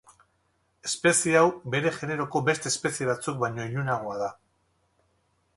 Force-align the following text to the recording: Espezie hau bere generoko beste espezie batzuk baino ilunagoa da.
Espezie 0.89 1.35
hau 1.41 1.43
bere 1.75 1.93
generoko 1.99 2.43
beste 2.49 2.71
espezie 2.73 3.09
batzuk 3.13 3.39
baino 3.45 3.69
ilunagoa 3.73 4.19
da. 4.27 4.35